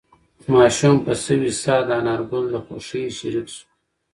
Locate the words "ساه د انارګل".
1.61-2.45